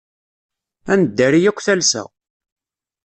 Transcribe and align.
Ad 0.91 0.97
neddari 0.99 1.41
akk 1.49 1.59
talsa. 1.65 2.03